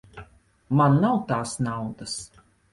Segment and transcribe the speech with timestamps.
[0.79, 2.19] Man nav tās naudas.